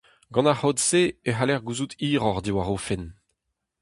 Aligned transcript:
Gant 0.33 0.49
ar 0.51 0.57
c'hod-se 0.59 1.03
e 1.29 1.31
c'haller 1.33 1.61
gouzout 1.65 1.93
hiroc'h 1.99 2.41
diwar 2.45 2.69
o 2.75 2.77
fenn! 2.85 3.05